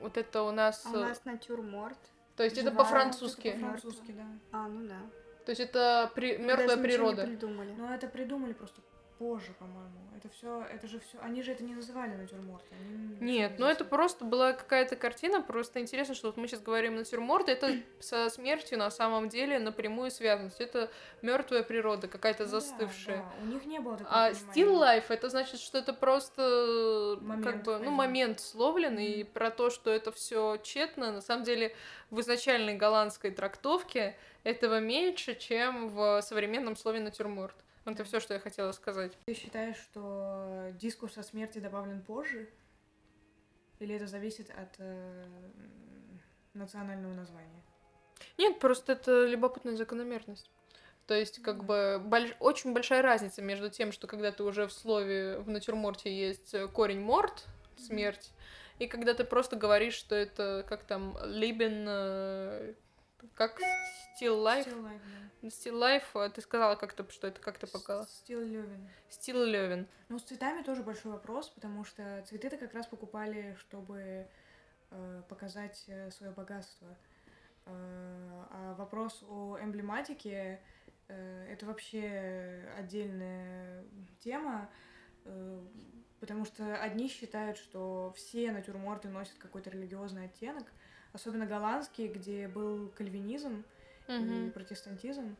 вот 0.00 0.16
это 0.16 0.42
у 0.42 0.50
нас... 0.52 0.84
А 0.86 0.90
у 0.90 0.96
э, 0.96 1.00
нас 1.00 1.24
натюрморт. 1.26 1.98
То 2.34 2.44
есть 2.44 2.56
это 2.56 2.70
живая, 2.70 2.84
по-французски. 2.84 3.48
Это 3.48 3.60
по-французски, 3.60 4.12
да. 4.12 4.26
А, 4.52 4.68
ну 4.68 4.88
да. 4.88 4.96
То 5.44 5.50
есть 5.50 5.60
это 5.60 6.10
при... 6.14 6.38
мертвая 6.38 6.76
Даже 6.76 6.80
ничего 6.80 6.82
не 6.82 6.88
природа. 6.88 7.26
придумали. 7.26 7.72
Но 7.76 7.94
это 7.94 8.08
придумали 8.08 8.54
просто 8.54 8.80
позже, 9.18 9.52
по-моему. 9.58 9.90
Это 10.16 10.28
все, 10.28 10.62
это 10.72 10.86
же 10.86 10.98
все. 11.00 11.18
Они 11.20 11.42
же 11.42 11.52
это 11.52 11.64
не 11.64 11.74
называли 11.74 12.14
натюрморты. 12.14 12.66
Они 12.80 13.16
Нет, 13.20 13.52
не 13.52 13.58
ну 13.58 13.66
это 13.66 13.84
просто 13.84 14.24
была 14.24 14.52
какая-то 14.52 14.96
картина, 14.96 15.40
просто 15.42 15.80
интересно, 15.80 16.14
что 16.14 16.28
вот 16.28 16.36
мы 16.36 16.46
сейчас 16.48 16.60
говорим 16.60 16.96
натюрморт, 16.96 17.48
это 17.48 17.76
со 18.00 18.28
смертью 18.30 18.78
на 18.78 18.90
самом 18.90 19.28
деле 19.28 19.58
напрямую 19.58 20.10
связано. 20.10 20.50
Это 20.58 20.90
мертвая 21.22 21.62
природа, 21.62 22.08
какая-то 22.08 22.44
Ну 22.44 22.50
да, 22.50 22.60
застывшая. 22.60 23.18
да, 23.18 23.32
У 23.42 23.46
них 23.46 23.64
не 23.66 23.78
было 23.80 23.96
такого 23.96 24.14
А 24.16 24.30
понимания. 24.32 24.52
still 24.52 24.80
life 24.80 25.04
это 25.08 25.28
значит, 25.28 25.60
что 25.60 25.78
это 25.78 25.92
просто 25.92 26.42
э, 26.42 27.14
как 27.16 27.22
Момент 27.24 27.64
бы, 27.64 27.78
ну, 27.78 27.90
момент 27.90 28.40
словленный, 28.40 29.06
и 29.12 29.24
Мгм. 29.24 29.32
про 29.32 29.50
то, 29.50 29.70
что 29.70 29.90
это 29.90 30.12
все 30.12 30.56
тщетно, 30.62 31.12
на 31.12 31.20
самом 31.20 31.44
деле 31.44 31.74
в 32.10 32.20
изначальной 32.20 32.74
голландской 32.76 33.30
трактовке 33.30 34.16
этого 34.44 34.78
меньше, 34.80 35.34
чем 35.34 35.88
в 35.88 36.20
современном 36.22 36.76
слове 36.76 37.00
натюрморт. 37.00 37.56
Ну, 37.84 37.92
Это 37.92 38.04
все, 38.04 38.20
что 38.20 38.34
я 38.34 38.40
хотела 38.40 38.72
сказать. 38.72 39.12
Ты 39.26 39.34
считаешь, 39.34 39.76
что 39.76 40.70
дискурс 40.80 41.18
о 41.18 41.22
смерти 41.22 41.58
добавлен 41.58 42.02
позже? 42.02 42.48
Или 43.78 43.96
это 43.96 44.06
зависит 44.06 44.50
от 44.50 44.74
э, 44.78 45.26
национального 46.54 47.12
названия? 47.12 47.62
Нет, 48.38 48.58
просто 48.58 48.92
это 48.92 49.26
любопытная 49.26 49.76
закономерность. 49.76 50.50
То 51.06 51.14
есть, 51.14 51.42
как 51.42 51.56
Мгм. 51.56 51.66
бы, 51.66 52.02
больш- 52.02 52.36
очень 52.40 52.72
большая 52.72 53.02
разница 53.02 53.42
между 53.42 53.68
тем, 53.68 53.92
что 53.92 54.06
когда 54.06 54.32
ты 54.32 54.42
уже 54.42 54.66
в 54.66 54.72
слове, 54.72 55.38
в 55.38 55.50
натюрморте 55.50 56.10
есть 56.16 56.54
корень 56.72 57.00
морт, 57.00 57.44
смерть, 57.76 58.32
и 58.78 58.86
когда 58.86 59.12
ты 59.12 59.24
просто 59.24 59.56
говоришь, 59.56 59.94
что 59.94 60.14
это, 60.14 60.64
как 60.66 60.84
там, 60.84 61.18
либен, 61.24 61.84
э, 61.86 62.74
как 63.34 63.58
still 64.20 64.42
life, 64.42 64.66
Still 64.66 64.82
life, 64.84 65.00
да. 65.42 65.48
still 65.48 65.78
life, 65.78 66.04
а 66.14 66.28
ты 66.30 66.40
сказала 66.40 66.76
как-то, 66.76 67.08
что 67.10 67.26
это 67.26 67.40
как-то 67.40 67.66
пока, 67.66 68.02
Still 68.02 68.44
living. 68.48 68.88
still 69.10 69.44
living. 69.50 69.86
Ну, 70.08 70.18
с 70.18 70.22
цветами 70.22 70.62
тоже 70.62 70.82
большой 70.82 71.12
вопрос, 71.12 71.48
потому 71.48 71.84
что 71.84 72.24
цветы-то 72.28 72.56
как 72.56 72.74
раз 72.74 72.86
покупали, 72.86 73.56
чтобы 73.58 74.26
э, 74.90 75.22
показать 75.28 75.88
свое 76.10 76.32
богатство. 76.32 76.88
Э, 77.66 78.44
а 78.50 78.74
вопрос 78.74 79.22
о 79.28 79.58
эмблематике 79.60 80.60
э, 81.08 81.46
это 81.50 81.66
вообще 81.66 82.68
отдельная 82.78 83.84
тема, 84.20 84.68
э, 85.24 85.60
потому 86.20 86.44
что 86.44 86.76
одни 86.76 87.08
считают, 87.08 87.56
что 87.58 88.12
все 88.16 88.52
натюрморты 88.52 89.08
носят 89.08 89.36
какой-то 89.38 89.70
религиозный 89.70 90.26
оттенок, 90.26 90.64
особенно 91.14 91.46
голландские, 91.46 92.08
где 92.08 92.48
был 92.48 92.88
кальвинизм 92.90 93.64
и 94.08 94.12
Мгм. 94.12 94.50
протестантизм. 94.52 95.36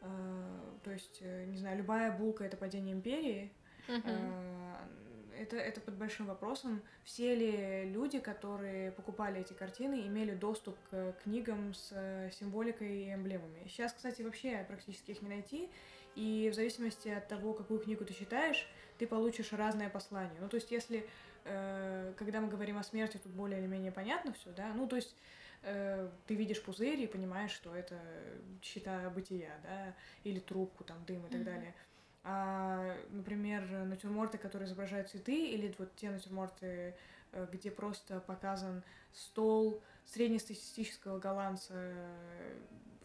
Э, 0.00 0.60
то 0.82 0.90
есть, 0.90 1.18
э, 1.20 1.44
не 1.46 1.58
знаю, 1.58 1.78
любая 1.78 2.10
булка 2.16 2.44
это 2.44 2.56
падение 2.56 2.94
империи. 2.94 3.52
Э, 4.04 4.74
Это, 5.40 5.56
это 5.56 5.80
под 5.80 5.94
большим 5.94 6.26
вопросом. 6.26 6.82
Все 7.04 7.32
ли 7.36 7.88
люди, 7.92 8.18
которые 8.18 8.90
покупали 8.90 9.40
эти 9.40 9.52
картины, 9.52 10.04
имели 10.08 10.34
доступ 10.34 10.76
к 10.90 11.12
книгам 11.22 11.74
с 11.74 11.90
символикой 12.32 13.04
и 13.04 13.14
эмблемами? 13.14 13.68
Сейчас, 13.68 13.92
кстати, 13.92 14.22
вообще 14.22 14.64
практически 14.66 15.12
их 15.12 15.22
не 15.22 15.28
найти. 15.28 15.70
И 16.16 16.48
в 16.50 16.54
зависимости 16.56 17.08
от 17.10 17.28
того, 17.28 17.52
какую 17.52 17.78
книгу 17.78 18.04
ты 18.04 18.14
читаешь, 18.14 18.66
ты 18.98 19.06
получишь 19.06 19.52
разное 19.52 19.88
послание. 19.88 20.40
Ну, 20.40 20.48
то 20.48 20.56
есть, 20.56 20.72
если, 20.72 21.06
э, 21.48 22.14
когда 22.16 22.40
мы 22.40 22.48
говорим 22.48 22.78
о 22.78 22.82
смерти, 22.82 23.18
тут 23.22 23.32
более 23.32 23.60
или 23.60 23.66
менее 23.66 23.92
понятно 23.92 24.32
все, 24.32 24.50
да? 24.52 24.72
Ну, 24.74 24.86
то 24.86 24.96
есть, 24.96 25.14
э, 25.62 26.08
ты 26.26 26.34
видишь 26.34 26.62
пузырь 26.62 27.00
и 27.00 27.06
понимаешь, 27.06 27.50
что 27.52 27.74
это 27.74 27.98
щита 28.62 29.10
бытия, 29.10 29.52
да, 29.62 29.94
или 30.24 30.38
трубку, 30.40 30.84
там, 30.84 31.04
дым 31.04 31.26
и 31.26 31.30
так 31.30 31.40
Мгм. 31.40 31.44
далее. 31.44 31.74
А, 32.24 32.96
например, 33.10 33.68
натюрморты, 33.86 34.38
которые 34.38 34.66
изображают 34.66 35.08
цветы, 35.08 35.50
или 35.50 35.74
вот 35.78 35.94
те 35.96 36.10
натюрморты, 36.10 36.94
э, 37.32 37.46
где 37.52 37.70
просто 37.70 38.20
показан 38.20 38.82
стол 39.12 39.82
среднестатистического 40.04 41.18
голландца, 41.18 41.74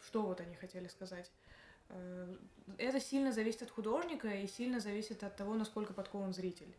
что 0.02 0.24
вот 0.24 0.42
они 0.42 0.56
хотели 0.56 0.88
сказать. 0.88 1.32
Э, 1.90 2.36
Это 2.78 3.00
сильно 3.00 3.32
зависит 3.32 3.62
от 3.64 3.72
художника 3.72 4.28
и 4.30 4.48
сильно 4.48 4.80
зависит 4.80 5.24
от 5.24 5.36
того, 5.36 5.54
насколько 5.54 5.94
подкован 5.94 6.34
зритель. 6.34 6.74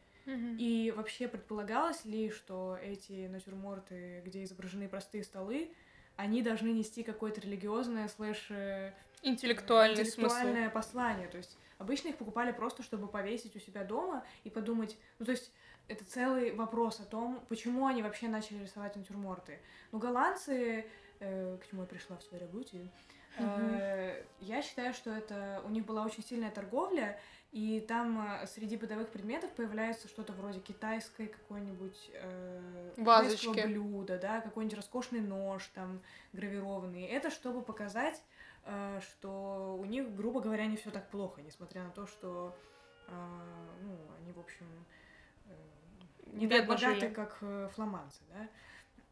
И 0.59 0.91
вообще 0.97 1.29
предполагалось 1.29 2.07
ли, 2.07 2.31
что 2.31 2.79
эти 2.83 3.27
натюрморты, 3.27 4.23
где 4.25 4.45
изображены 4.45 4.89
простые 4.89 5.23
столы, 5.23 5.71
они 6.17 6.41
должны 6.43 6.69
нести 6.69 7.03
какое-то 7.03 7.43
религиозное 7.43 8.09
слэш 8.09 8.47
э, 8.51 8.93
Интеллектуальный 9.23 10.05
смысл. 10.07 10.21
интеллектуальное 10.21 10.71
послание. 10.71 11.29
То 11.29 11.37
есть 11.37 11.59
обычно 11.79 12.09
их 12.09 12.17
покупали 12.17 12.53
просто, 12.53 12.83
чтобы 12.83 13.07
повесить 13.07 13.55
у 13.57 13.59
себя 13.59 13.85
дома 13.85 14.25
и 14.45 14.51
подумать, 14.51 14.97
ну 15.19 15.27
то 15.27 15.33
есть 15.33 15.53
это 15.89 16.05
целый 16.07 16.55
вопрос 16.55 17.01
о 17.01 17.05
том, 17.05 17.45
почему 17.51 17.87
они 17.87 18.03
вообще 18.03 18.29
начали 18.29 18.63
рисовать 18.63 18.97
натюрморты. 18.97 19.59
Ну, 19.93 19.99
голландцы, 19.99 20.87
э, 21.21 21.59
к 21.59 21.69
чему 21.69 21.83
я 21.83 21.87
пришла 21.89 22.17
в 22.17 22.23
своей 22.23 22.43
работе, 22.43 22.79
э, 22.79 22.89
я 24.41 24.63
считаю, 24.63 24.93
что 24.95 25.11
это 25.11 25.63
у 25.65 25.71
них 25.71 25.85
была 25.85 26.05
очень 26.05 26.23
сильная 26.23 26.51
торговля, 26.51 27.19
и 27.55 27.79
там 27.81 28.41
э, 28.43 28.47
среди 28.49 28.77
бытовых 28.77 29.11
предметов 29.11 29.49
появляется 29.53 30.09
что-то 30.09 30.33
вроде 30.33 30.59
китайской 30.59 31.29
какой-нибудь 31.29 32.11
э, 32.13 32.93
китайского 32.97 33.53
блюда, 33.53 34.19
да, 34.19 34.41
какой-нибудь 34.41 34.77
роскошный 34.77 35.21
нож 35.21 35.65
там 35.69 36.03
гравированный. 36.33 37.05
Это 37.05 37.31
чтобы 37.31 37.63
показать, 37.63 38.21
э, 38.65 39.01
что 39.01 39.77
у 39.81 39.85
них, 39.85 40.17
грубо 40.17 40.41
говоря, 40.41 40.67
не 40.67 40.77
все 40.77 40.91
так 40.91 41.09
плохо, 41.11 41.43
несмотря 41.43 41.85
на 41.85 41.91
то, 41.91 42.09
что 42.09 42.59
э, 43.07 43.13
ну, 43.83 43.97
они, 44.19 44.33
в 44.33 44.41
общем, 44.41 44.67
э, 45.47 45.55
не 46.33 46.49
так 46.49 46.67
богаты, 46.67 47.01
жили. 47.01 47.13
как 47.13 47.39
э, 47.41 47.69
фламандцы, 47.73 48.23
да. 48.31 48.49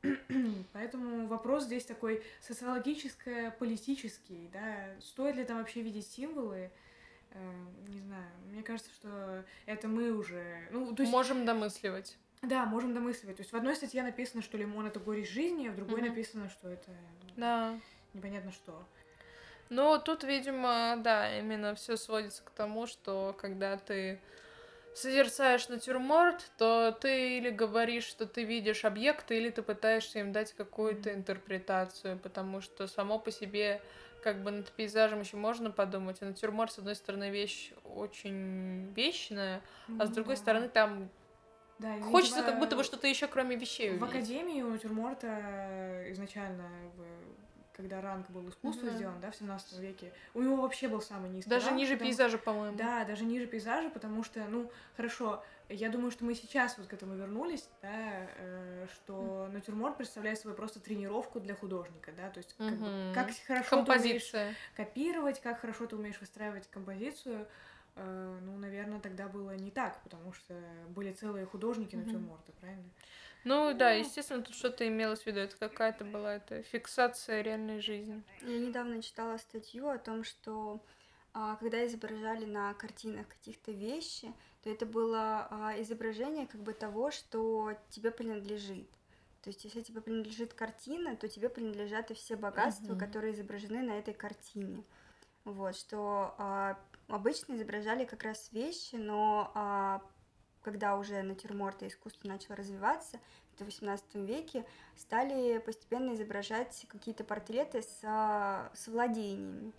Поэтому 0.72 1.26
вопрос 1.26 1.64
здесь 1.64 1.84
такой 1.84 2.22
социологическо-политический, 2.40 4.48
да, 4.52 4.86
стоит 5.00 5.36
ли 5.36 5.44
там 5.44 5.58
вообще 5.58 5.82
видеть 5.82 6.06
символы, 6.06 6.70
Э, 7.34 7.64
не 7.88 8.00
знаю, 8.00 8.30
мне 8.50 8.62
кажется, 8.62 8.90
что 8.90 9.44
это 9.66 9.88
мы 9.88 10.12
уже, 10.12 10.68
ну, 10.70 10.94
то 10.94 11.02
есть, 11.02 11.12
Можем 11.12 11.46
домысливать. 11.46 12.18
да, 12.42 12.66
можем 12.66 12.94
домысливать. 12.94 13.36
То 13.36 13.42
есть 13.42 13.52
в 13.52 13.56
одной 13.56 13.74
статье 13.74 14.02
написано, 14.02 14.42
что 14.42 14.58
лимон 14.58 14.86
это 14.86 15.00
горечь 15.00 15.30
жизни, 15.30 15.68
а 15.68 15.72
в 15.72 15.76
другой 15.76 16.00
Мгм. 16.00 16.10
написано, 16.10 16.48
что 16.50 16.68
это 16.68 16.90
Да. 17.36 17.78
непонятно 18.12 18.52
что. 18.52 18.84
Но 19.70 19.96
тут, 19.98 20.24
видимо, 20.24 20.96
да, 20.98 21.38
именно 21.38 21.74
все 21.74 21.96
сводится 21.96 22.42
к 22.42 22.50
тому, 22.50 22.86
что 22.86 23.34
когда 23.38 23.78
ты 23.78 24.20
созерцаешь 24.94 25.68
натюрморт, 25.68 26.50
то 26.58 26.92
ты 26.92 27.38
или 27.38 27.50
говоришь, 27.50 28.04
что 28.04 28.26
ты 28.26 28.44
видишь 28.44 28.84
объекты, 28.84 29.36
или 29.38 29.50
ты 29.50 29.62
пытаешься 29.62 30.20
им 30.20 30.32
дать 30.32 30.52
какую-то 30.52 31.12
интерпретацию, 31.14 32.18
потому 32.18 32.60
что 32.60 32.86
само 32.86 33.18
по 33.18 33.30
себе 33.30 33.80
как 34.22 34.42
бы 34.42 34.50
над 34.52 34.70
пейзажем 34.70 35.20
еще 35.20 35.36
можно 35.36 35.70
подумать, 35.70 36.18
а 36.20 36.26
натюрморт, 36.26 36.72
с 36.72 36.78
одной 36.78 36.94
стороны, 36.94 37.30
вещь 37.30 37.72
очень 37.84 38.92
вечная, 38.94 39.62
а 39.98 40.06
с 40.06 40.10
другой 40.10 40.36
стороны, 40.36 40.68
там 40.68 41.08
Да, 41.78 42.00
хочется 42.00 42.36
видимо, 42.36 42.50
как 42.52 42.60
будто 42.60 42.76
бы 42.76 42.84
что-то 42.84 43.08
еще 43.08 43.26
кроме 43.26 43.56
вещей 43.56 43.90
В 43.90 43.94
увидеть. 43.94 44.10
академии 44.10 44.62
у 44.62 44.70
натюрморта 44.70 46.04
изначально, 46.10 46.68
когда 47.76 48.00
ранг 48.00 48.28
был 48.30 48.48
искусство 48.48 48.86
Мгм. 48.86 48.96
сделан, 48.96 49.20
да, 49.20 49.30
в 49.30 49.36
17 49.36 49.78
веке, 49.78 50.12
у 50.34 50.42
него 50.42 50.56
вообще 50.56 50.88
был 50.88 51.00
самый 51.00 51.30
низкий 51.30 51.50
Даже 51.50 51.66
ранг, 51.66 51.78
ниже 51.78 51.94
потому- 51.94 52.10
пейзажа, 52.10 52.38
по-моему. 52.38 52.76
Да, 52.76 53.04
даже 53.04 53.24
ниже 53.24 53.46
пейзажа, 53.46 53.90
потому 53.90 54.22
что, 54.24 54.44
ну, 54.46 54.70
хорошо, 54.96 55.42
я 55.68 55.88
думаю, 55.88 56.10
что 56.10 56.24
мы 56.24 56.34
сейчас 56.34 56.76
вот 56.78 56.86
к 56.86 56.92
этому 56.92 57.14
вернулись, 57.14 57.68
да, 57.80 58.28
э, 58.36 58.86
что 58.92 59.48
натюрморт 59.52 59.96
представляет 59.96 60.38
собой 60.38 60.54
просто 60.56 60.80
тренировку 60.80 61.40
для 61.40 61.54
художника, 61.54 62.12
да, 62.12 62.30
то 62.30 62.38
есть 62.38 62.54
как, 62.58 62.76
бы, 62.78 62.86
Мгм. 62.88 63.14
как 63.14 63.30
хорошо 63.46 63.68
ты 63.70 63.92
умеешь 63.92 64.22
Композиция. 64.30 64.54
копировать, 64.76 65.40
как 65.40 65.60
хорошо 65.60 65.86
ты 65.86 65.96
умеешь 65.96 66.20
выстраивать 66.20 66.68
композицию, 66.70 67.46
э, 67.96 68.38
ну, 68.42 68.56
наверное, 68.58 69.00
тогда 69.00 69.28
было 69.28 69.54
не 69.56 69.70
так, 69.70 70.02
потому 70.02 70.32
что 70.32 70.54
были 70.88 71.12
целые 71.12 71.46
художники 71.46 71.94
Мгм. 71.96 72.04
натюрморта, 72.06 72.52
правильно? 72.52 72.88
Ну 73.44 73.74
да, 73.74 73.92
Ну. 73.92 74.00
естественно, 74.00 74.42
тут 74.42 74.54
что-то 74.54 74.86
имелось 74.86 75.22
в 75.22 75.26
виду. 75.26 75.40
Это 75.40 75.56
какая-то 75.56 76.04
была 76.04 76.34
это 76.36 76.62
фиксация 76.62 77.42
реальной 77.42 77.80
жизни. 77.80 78.22
Я 78.40 78.58
недавно 78.58 79.02
читала 79.02 79.36
статью 79.38 79.88
о 79.88 79.98
том, 79.98 80.24
что 80.24 80.80
а, 81.34 81.56
когда 81.56 81.84
изображали 81.86 82.44
на 82.44 82.74
картинах 82.74 83.26
каких-то 83.28 83.72
вещи, 83.72 84.32
то 84.62 84.70
это 84.70 84.86
было 84.86 85.48
а, 85.50 85.80
изображение 85.80 86.46
как 86.46 86.60
бы 86.62 86.72
того, 86.72 87.10
что 87.10 87.72
тебе 87.90 88.10
принадлежит. 88.10 88.88
То 89.42 89.48
есть, 89.50 89.64
если 89.64 89.80
тебе 89.80 90.00
принадлежит 90.00 90.54
картина, 90.54 91.16
то 91.16 91.26
тебе 91.28 91.48
принадлежат 91.48 92.10
и 92.12 92.14
все 92.14 92.36
богатства, 92.36 92.92
Мгм. 92.92 93.00
которые 93.00 93.34
изображены 93.34 93.82
на 93.82 93.98
этой 93.98 94.14
картине. 94.14 94.84
Вот, 95.44 95.74
что 95.76 96.34
а, 96.38 96.78
обычно 97.08 97.54
изображали 97.56 98.04
как 98.04 98.22
раз 98.22 98.52
вещи, 98.52 98.94
но 98.94 99.50
а, 99.54 100.00
когда 100.62 100.96
уже 100.96 101.22
натюрморт 101.22 101.82
и 101.82 101.88
искусство 101.88 102.28
начало 102.28 102.56
развиваться, 102.56 103.18
в 103.58 103.62
XVIII 103.62 104.26
веке 104.26 104.64
стали 104.96 105.58
постепенно 105.58 106.14
изображать 106.14 106.86
какие-то 106.88 107.24
портреты 107.24 107.82
с, 107.82 108.00
а, 108.02 108.70
с 108.74 108.88
владениями. 108.88 109.72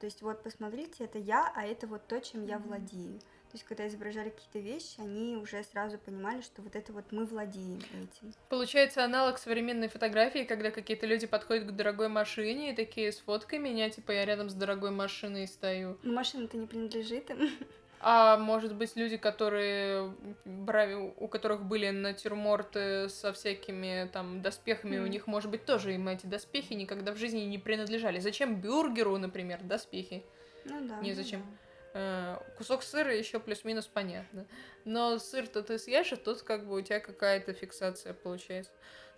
То 0.00 0.06
есть 0.06 0.22
вот 0.22 0.42
посмотрите, 0.42 1.04
это 1.04 1.18
я, 1.18 1.52
а 1.54 1.64
это 1.64 1.86
вот 1.86 2.06
то, 2.06 2.20
чем 2.20 2.46
я 2.46 2.58
владею. 2.58 3.18
То 3.18 3.56
есть 3.56 3.64
когда 3.64 3.86
изображали 3.86 4.30
какие-то 4.30 4.60
вещи, 4.60 5.00
они 5.00 5.36
уже 5.36 5.62
сразу 5.64 5.98
понимали, 5.98 6.40
что 6.40 6.62
вот 6.62 6.74
это 6.76 6.92
вот 6.92 7.10
мы 7.10 7.26
владеем 7.26 7.78
этим. 7.78 8.32
Получается 8.48 9.04
аналог 9.04 9.38
современной 9.38 9.88
фотографии, 9.88 10.44
когда 10.44 10.70
какие-то 10.70 11.06
люди 11.06 11.26
подходят 11.26 11.66
к 11.66 11.72
дорогой 11.72 12.08
машине 12.08 12.72
и 12.72 12.76
такие, 12.76 13.12
сфоткай 13.12 13.58
меня, 13.58 13.90
типа 13.90 14.12
я 14.12 14.24
рядом 14.24 14.48
с 14.48 14.54
дорогой 14.54 14.90
машиной 14.90 15.46
стою. 15.48 15.98
Но 16.02 16.14
машина-то 16.14 16.56
не 16.56 16.66
принадлежит 16.66 17.28
им. 17.30 17.50
А 18.02 18.38
может 18.38 18.74
быть 18.74 18.96
люди, 18.96 19.18
которые 19.18 20.14
брали, 20.46 20.94
у 20.94 21.28
которых 21.28 21.62
были 21.64 21.90
натюрморты 21.90 23.10
со 23.10 23.32
всякими 23.34 24.08
там 24.10 24.40
доспехами, 24.40 24.96
у 24.96 25.02
Мгм. 25.02 25.10
них, 25.10 25.26
может 25.26 25.50
быть, 25.50 25.66
тоже 25.66 25.94
им 25.94 26.08
эти 26.08 26.24
доспехи 26.24 26.72
никогда 26.72 27.12
в 27.12 27.16
жизни 27.18 27.40
не 27.40 27.58
принадлежали. 27.58 28.18
Зачем 28.18 28.58
бюргеру, 28.58 29.18
например, 29.18 29.62
доспехи? 29.62 30.24
Ну 30.64 30.88
да. 30.88 30.98
Не 31.00 31.12
зачем. 31.12 31.44
Э, 31.92 32.38
Кусок 32.56 32.82
сыра 32.82 33.14
еще 33.14 33.38
плюс-минус 33.38 33.86
понятно. 33.86 34.46
Но 34.86 35.18
сыр-то 35.18 35.62
ты 35.62 35.78
съешь, 35.78 36.12
а 36.12 36.16
тут 36.16 36.40
как 36.42 36.66
бы 36.66 36.78
у 36.78 36.80
тебя 36.80 37.00
какая-то 37.00 37.52
фиксация 37.52 38.14
получается. 38.14 38.72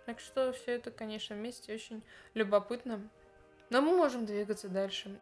Так 0.05 0.19
что 0.19 0.51
все 0.51 0.73
это, 0.73 0.91
конечно, 0.91 1.35
вместе 1.37 1.73
очень 1.73 2.03
любопытно. 2.33 2.99
Но 3.69 3.81
мы 3.81 3.95
можем 3.95 4.25
двигаться 4.25 4.67
дальше. 4.67 5.17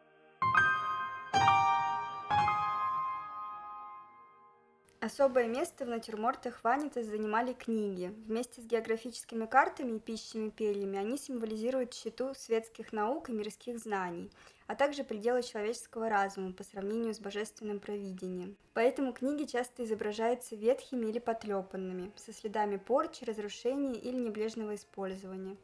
Особое 5.04 5.48
место 5.48 5.84
в 5.84 5.88
натюрмортах 5.88 6.64
Ванитас 6.64 7.08
занимали 7.08 7.54
книги. 7.54 8.14
Вместе 8.28 8.62
с 8.62 8.66
географическими 8.66 9.48
картами 9.48 9.98
и 9.98 10.00
пищими 10.00 10.52
перьями 10.52 11.00
они 11.00 11.18
символизируют 11.18 11.96
щиту 11.96 12.36
светских 12.36 12.94
наук 12.94 13.28
и 13.28 13.34
мирских 13.34 13.80
знаний, 13.80 14.30
а 14.68 14.76
также 14.76 15.04
пределы 15.04 15.42
человеческого 15.42 16.08
разума 16.08 16.54
по 16.54 16.64
сравнению 16.64 17.16
с 17.16 17.20
божественным 17.20 17.80
провидением. 17.80 18.56
Поэтому 18.76 19.12
книги 19.12 19.46
часто 19.46 19.84
изображаются 19.86 20.56
ветхими 20.56 21.08
или 21.08 21.18
потрепанными, 21.18 22.12
со 22.16 22.32
следами 22.32 22.78
порчи, 22.78 23.24
разрушений 23.24 23.98
или 23.98 24.18
небрежного 24.18 24.76
использования. 24.76 25.58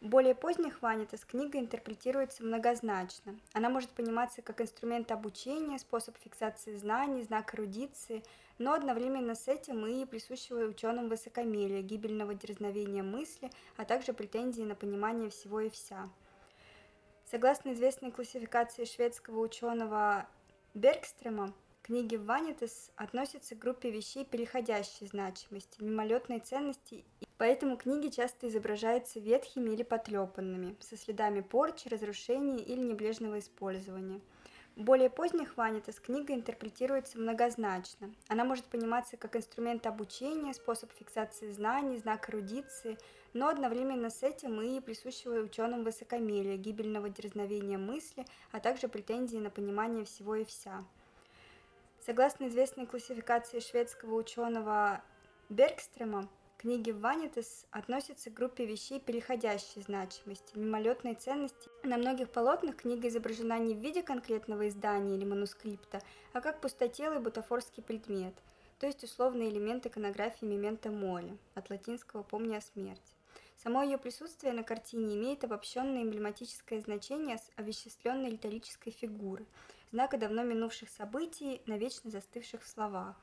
Более 0.00 0.34
поздних 0.34 0.80
Ванитас 0.80 1.26
книга 1.26 1.58
интерпретируется 1.58 2.42
многозначно. 2.42 3.38
Она 3.52 3.68
может 3.68 3.90
пониматься 3.90 4.40
как 4.40 4.62
инструмент 4.62 5.12
обучения, 5.12 5.78
способ 5.78 6.16
фиксации 6.16 6.74
знаний, 6.74 7.22
знак 7.22 7.54
эрудиции, 7.54 8.24
но 8.60 8.74
одновременно 8.74 9.34
с 9.34 9.48
этим 9.48 9.86
и 9.86 10.04
присущего 10.04 10.66
ученым 10.66 11.08
высокомерия, 11.08 11.80
гибельного 11.80 12.34
дерзновения 12.34 13.02
мысли, 13.02 13.50
а 13.78 13.86
также 13.86 14.12
претензии 14.12 14.60
на 14.60 14.74
понимание 14.74 15.30
всего 15.30 15.60
и 15.60 15.70
вся. 15.70 16.10
Согласно 17.24 17.72
известной 17.72 18.12
классификации 18.12 18.84
шведского 18.84 19.40
ученого 19.40 20.28
Бергстрема, 20.74 21.54
книги 21.82 22.16
Ванитас 22.16 22.90
относятся 22.96 23.54
к 23.54 23.58
группе 23.60 23.90
вещей 23.90 24.26
переходящей 24.26 25.06
значимости, 25.06 25.82
мимолетной 25.82 26.40
ценности, 26.40 27.06
поэтому 27.38 27.78
книги 27.78 28.08
часто 28.08 28.46
изображаются 28.48 29.20
ветхими 29.20 29.70
или 29.70 29.84
потрепанными, 29.84 30.76
со 30.80 30.98
следами 30.98 31.40
порчи, 31.40 31.88
разрушений 31.88 32.58
или 32.58 32.82
небрежного 32.82 33.38
использования. 33.38 34.20
Более 34.80 35.10
поздних 35.10 35.58
Ванитас 35.58 36.00
книга 36.00 36.32
интерпретируется 36.32 37.18
многозначно. 37.18 38.14
Она 38.28 38.44
может 38.44 38.64
пониматься 38.64 39.18
как 39.18 39.36
инструмент 39.36 39.86
обучения, 39.86 40.54
способ 40.54 40.90
фиксации 40.92 41.52
знаний, 41.52 41.98
знак 41.98 42.30
эрудиции, 42.30 42.96
но 43.34 43.48
одновременно 43.48 44.08
с 44.08 44.22
этим 44.22 44.58
и 44.62 44.80
присущего 44.80 45.34
ученым 45.34 45.84
высокомерия, 45.84 46.56
гибельного 46.56 47.10
дерзновения 47.10 47.76
мысли, 47.76 48.24
а 48.52 48.60
также 48.60 48.88
претензии 48.88 49.36
на 49.36 49.50
понимание 49.50 50.06
всего 50.06 50.36
и 50.36 50.46
вся. 50.46 50.82
Согласно 52.00 52.48
известной 52.48 52.86
классификации 52.86 53.60
шведского 53.60 54.14
ученого 54.14 55.02
Бергстрема, 55.50 56.26
книги 56.60 56.90
Ванитас 56.90 57.64
относятся 57.70 58.28
к 58.28 58.34
группе 58.34 58.66
вещей 58.66 59.00
переходящей 59.00 59.80
значимости, 59.80 60.58
мимолетной 60.58 61.14
ценности. 61.14 61.70
На 61.82 61.96
многих 61.96 62.28
полотнах 62.28 62.76
книга 62.76 63.08
изображена 63.08 63.58
не 63.58 63.74
в 63.74 63.78
виде 63.78 64.02
конкретного 64.02 64.68
издания 64.68 65.16
или 65.16 65.24
манускрипта, 65.24 66.02
а 66.34 66.42
как 66.42 66.60
пустотелый 66.60 67.18
бутафорский 67.18 67.82
предмет, 67.82 68.34
то 68.78 68.86
есть 68.86 69.02
условный 69.02 69.48
элемент 69.48 69.86
иконографии 69.86 70.44
мемента 70.44 70.90
моли, 70.90 71.34
от 71.54 71.70
латинского 71.70 72.22
«помни 72.22 72.54
о 72.54 72.60
смерти». 72.60 73.14
Само 73.56 73.82
ее 73.82 73.96
присутствие 73.96 74.52
на 74.52 74.62
картине 74.62 75.16
имеет 75.16 75.42
обобщенное 75.44 76.02
эмблематическое 76.02 76.82
значение 76.82 77.38
с 77.38 77.50
овеществленной 77.56 78.32
риторической 78.32 78.92
фигуры, 78.92 79.46
знака 79.92 80.18
давно 80.18 80.42
минувших 80.42 80.90
событий, 80.90 81.62
навечно 81.64 82.10
застывших 82.10 82.62
в 82.62 82.68
словах. 82.68 83.16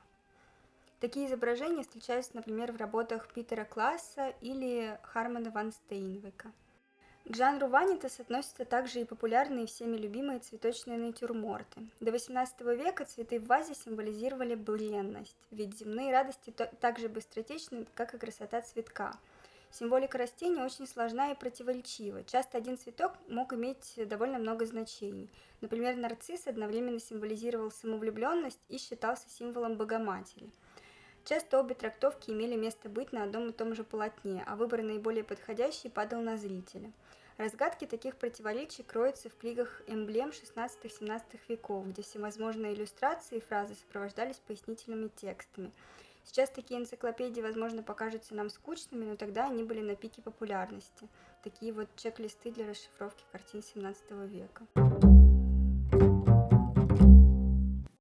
Такие 0.99 1.27
изображения 1.27 1.83
встречаются, 1.83 2.35
например, 2.35 2.71
в 2.71 2.77
работах 2.77 3.27
Питера 3.31 3.65
Класса 3.65 4.33
или 4.41 4.99
Хармана 5.03 5.51
ван 5.51 5.71
Стейнвека. 5.71 6.51
К 7.25 7.35
жанру 7.35 7.67
ванитас 7.67 8.19
относятся 8.19 8.65
также 8.65 9.01
и 9.01 9.05
популярные 9.05 9.67
всеми 9.67 9.95
любимые 9.95 10.39
цветочные 10.39 10.97
натюрморты. 10.97 11.81
До 11.99 12.09
XVIII 12.09 12.75
века 12.75 13.05
цветы 13.05 13.39
в 13.39 13.45
вазе 13.45 13.75
символизировали 13.75 14.55
бренность, 14.55 15.37
ведь 15.51 15.77
земные 15.77 16.11
радости 16.11 16.49
так 16.49 16.97
же 16.97 17.09
быстротечны, 17.09 17.85
как 17.93 18.13
и 18.15 18.17
красота 18.17 18.61
цветка. 18.61 19.13
Символика 19.69 20.17
растения 20.17 20.63
очень 20.63 20.87
сложна 20.87 21.31
и 21.31 21.35
противоречива. 21.35 22.23
Часто 22.23 22.57
один 22.57 22.77
цветок 22.77 23.11
мог 23.27 23.53
иметь 23.53 23.99
довольно 24.07 24.39
много 24.39 24.65
значений. 24.65 25.29
Например, 25.61 25.95
нарцисс 25.95 26.47
одновременно 26.47 26.99
символизировал 26.99 27.69
самовлюбленность 27.69 28.61
и 28.69 28.77
считался 28.77 29.29
символом 29.29 29.75
Богоматери. 29.75 30.49
Часто 31.27 31.59
обе 31.59 31.75
трактовки 31.75 32.31
имели 32.31 32.55
место 32.55 32.87
быть 32.87 33.11
на 33.11 33.23
одном 33.23 33.49
и 33.49 33.51
том 33.51 33.75
же 33.75 33.83
полотне, 33.83 34.45
а 34.47 34.55
выбор 34.55 34.81
наиболее 34.81 35.25
подходящий 35.25 35.89
падал 35.89 36.21
на 36.21 36.37
зрителя. 36.37 36.93
Разгадки 37.35 37.83
таких 37.83 38.15
противоречий 38.15 38.83
кроются 38.83 39.29
в 39.29 39.35
книгах 39.35 39.81
эмблем 39.87 40.29
16-17 40.29 41.21
веков, 41.49 41.85
где 41.89 42.01
всевозможные 42.01 42.73
иллюстрации 42.73 43.39
и 43.39 43.41
фразы 43.41 43.75
сопровождались 43.75 44.37
пояснительными 44.47 45.09
текстами. 45.17 45.73
Сейчас 46.23 46.49
такие 46.49 46.79
энциклопедии, 46.79 47.41
возможно, 47.41 47.83
покажутся 47.83 48.33
нам 48.33 48.49
скучными, 48.49 49.03
но 49.03 49.17
тогда 49.17 49.47
они 49.47 49.63
были 49.63 49.81
на 49.81 49.97
пике 49.97 50.21
популярности. 50.21 51.09
Такие 51.43 51.73
вот 51.73 51.89
чек-листы 51.97 52.51
для 52.51 52.69
расшифровки 52.69 53.25
картин 53.33 53.61
17 53.61 54.11
века. 54.29 55.06